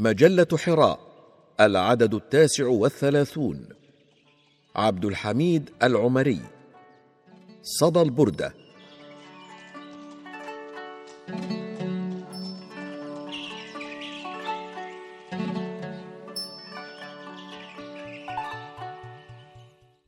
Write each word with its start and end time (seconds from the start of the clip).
مجلة 0.00 0.46
حراء 0.54 0.98
العدد 1.60 2.14
التاسع 2.14 2.66
والثلاثون. 2.66 3.68
عبد 4.76 5.04
الحميد 5.04 5.70
العمري. 5.82 6.40
صدى 7.62 8.02
البردة. 8.02 8.54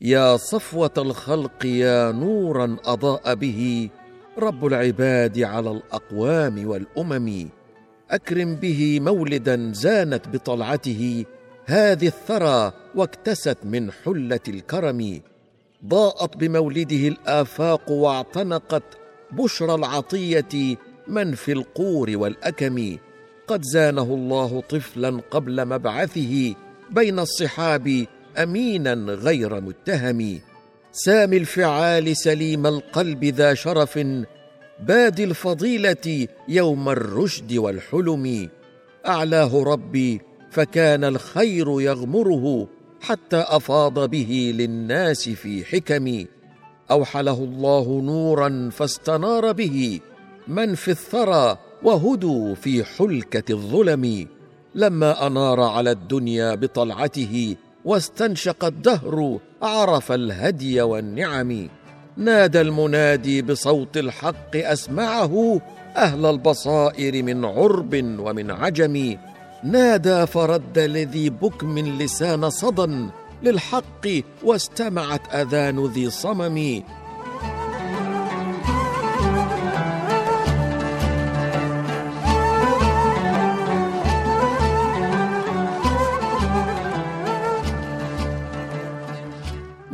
يا 0.01 0.37
صفوة 0.37 0.95
الخلق 0.99 1.67
يا 1.67 2.13
نورا 2.13 2.77
أضاء 2.85 3.35
به 3.35 3.91
رب 4.39 4.67
العباد 4.67 5.39
على 5.39 5.71
الأقوام 5.71 6.67
والأمم. 6.67 7.60
أكرم 8.11 8.55
به 8.55 9.01
مولدا 9.01 9.71
زانت 9.75 10.29
بطلعته 10.29 11.25
هذه 11.67 12.07
الثرى 12.07 12.73
واكتست 12.95 13.57
من 13.65 13.93
حلة 13.93 14.41
الكرم. 14.49 15.21
ضاءت 15.87 16.37
بمولده 16.37 17.09
الآفاق 17.09 17.91
واعتنقت 17.91 18.83
بشرى 19.33 19.75
العطية 19.75 20.77
من 21.09 21.35
في 21.35 21.53
القور 21.53 22.11
والأكم. 22.15 22.97
قد 23.47 23.63
زانه 23.63 24.03
الله 24.03 24.63
طفلا 24.69 25.21
قبل 25.31 25.65
مبعثه 25.65 26.55
بين 26.91 27.19
الصحاب 27.19 28.07
أمينا 28.39 28.95
غير 28.95 29.61
متهم. 29.61 30.41
سامي 30.93 31.37
الفعال 31.37 32.17
سليم 32.17 32.67
القلب 32.67 33.25
ذا 33.25 33.55
شرف 33.55 33.99
باد 34.83 35.21
الفضيلة 35.21 36.27
يوم 36.49 36.89
الرشد 36.89 37.53
والحلم. 37.57 38.49
أعلاه 39.07 39.63
ربي 39.63 40.21
فكان 40.51 41.05
الخير 41.05 41.81
يغمره 41.81 42.69
حتى 43.01 43.37
أفاض 43.37 44.11
به 44.11 44.53
للناس 44.57 45.29
في 45.29 45.65
حكم 45.65 46.25
أوحله 46.91 47.45
الله 47.45 48.01
نورا 48.05 48.71
فاستنار 48.73 49.53
به 49.53 50.01
من 50.49 50.75
في 50.75 50.91
الثرى 50.91 51.59
وهدوا 51.83 52.55
في 52.55 52.85
حلكة 52.85 53.53
الظلم. 53.53 54.27
لما 54.75 55.27
أنار 55.27 55.61
على 55.61 55.91
الدنيا 55.91 56.55
بطلعته 56.55 57.57
واستنشق 57.85 58.65
الدهر 58.65 59.39
عرف 59.63 60.13
الهدي 60.13 60.81
والنعم. 60.81 61.69
نادى 62.21 62.61
المنادي 62.61 63.43
بصوت 63.43 63.97
الحق 63.97 64.57
أسمعه 64.57 65.61
أهل 65.97 66.27
البصائر 66.27 67.23
من 67.23 67.45
عرب 67.45 67.95
ومن 67.95 68.51
عجم. 68.51 69.17
نادى 69.65 70.27
فرد 70.27 70.79
لذي 70.79 71.31
بكم 71.31 71.79
لسان 71.79 72.51
صدى 72.51 73.09
للحق 73.43 74.07
واستمعت 74.45 75.35
أذان 75.35 75.87
ذي 75.87 76.11
صمم. 76.11 76.83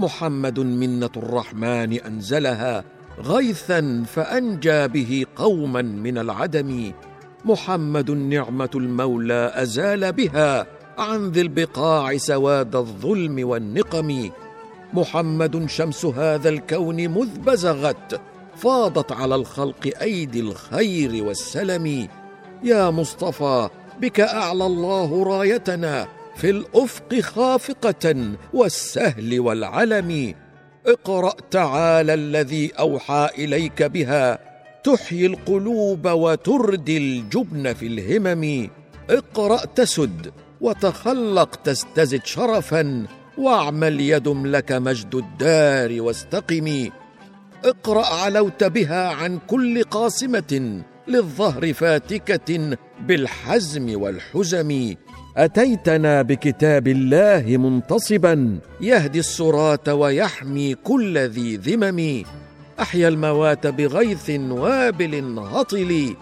محمد 0.07 0.61
منة 0.61 1.11
الرحمن 1.17 1.93
أنزلها 1.93 2.85
غيثا 3.25 4.05
فأنجى 4.15 4.89
به 4.89 5.27
قوما 5.37 5.83
من 5.83 6.19
العدم. 6.19 6.93
محمد 7.45 8.11
نعمة 8.11 8.71
المولى 8.75 9.53
أزال 9.55 10.13
بها 10.13 10.67
عن 10.99 11.31
ذي 11.31 11.41
البقاع 11.41 12.17
سواد 12.17 12.77
الظلم 12.77 13.49
والنقم. 13.49 14.31
محمد 14.95 15.67
شمس 15.69 16.05
هذا 16.05 16.49
الكون 16.49 17.09
مذ 17.09 17.39
بزغت 17.39 18.21
فاضت 18.57 19.13
على 19.13 19.35
الخلق 19.35 19.93
أيدي 20.03 20.41
الخير 20.41 21.25
والسلم. 21.25 22.09
يا 22.63 22.91
مصطفى 22.91 23.69
بك 24.01 24.21
أعلى 24.21 24.67
الله 24.67 25.25
رايتنا. 25.25 26.16
في 26.37 26.51
الأفق 26.51 27.21
خافقة 27.21 28.33
والسهل 28.53 29.41
والعلم. 29.41 30.35
اقرأ 30.87 31.35
تعالى 31.51 32.15
الذي 32.15 32.73
أوحى 32.79 33.29
إليك 33.39 33.83
بها. 33.83 34.39
تحيي 34.85 35.27
القلوب 35.27 36.07
وتردي 36.07 36.99
الجبن 36.99 37.73
في 37.73 37.87
الهمم. 37.87 38.69
اقرأ 39.11 39.65
تسد 39.65 40.33
وتخلق 40.61 41.55
تستزد 41.55 42.25
شرفا. 42.25 43.07
واعمل 43.39 44.01
يدم 44.01 44.47
لك 44.47 44.73
مجد 44.73 45.15
الدار 45.15 46.03
واستقم. 46.03 46.89
اقرأ 47.65 48.07
علوت 48.07 48.65
بها 48.65 49.09
عن 49.09 49.39
كل 49.47 49.83
قاصمة 49.83 50.83
للظهر 51.09 51.73
فاتكة 51.73 52.77
بالحزم 53.01 54.01
والحزم. 54.01 54.95
أتيتنا 55.37 56.23
بكتاب 56.23 56.89
الله 56.89 57.57
منتصبا 57.57 58.59
يهدي 58.81 59.19
الصراه 59.19 59.95
ويحمي 59.95 60.75
كل 60.75 61.19
ذي 61.19 61.57
ذمم. 61.57 62.23
أحيا 62.81 63.09
الموات 63.09 63.67
بغيث 63.67 64.31
وابل 64.31 65.39
هطل 65.39 66.15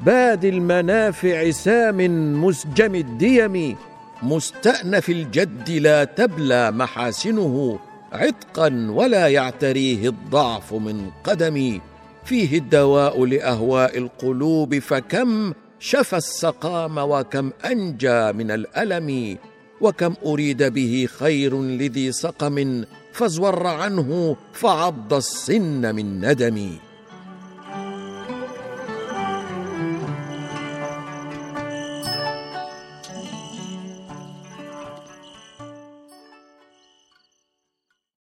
باد 0.00 0.44
المنافع 0.44 1.50
سام 1.50 1.98
مسجم 2.44 2.94
الديم. 2.94 3.76
مستأنف 4.22 5.10
الجد 5.10 5.70
لا 5.70 6.04
تبلى 6.04 6.70
محاسنه. 6.70 7.78
عتقا 8.12 8.86
ولا 8.90 9.28
يعتريه 9.28 10.08
الضعف 10.08 10.74
من 10.74 11.10
قدم. 11.24 11.80
فيه 12.24 12.58
الدواء 12.58 13.24
لأهواء 13.24 13.98
القلوب 13.98 14.78
فكم 14.78 15.52
شفى 15.80 16.16
السقام 16.16 16.98
وكم 16.98 17.50
أنجى 17.64 18.32
من 18.32 18.50
الألم 18.50 19.38
وكم 19.80 20.14
أريد 20.26 20.62
به 20.62 21.08
خير 21.18 21.62
لذي 21.62 22.12
سقم 22.12 22.84
فازور 23.12 23.66
عنه 23.66 24.36
فعض 24.52 25.14
السن 25.14 25.94
من 25.94 26.20
ندم. 26.20 26.85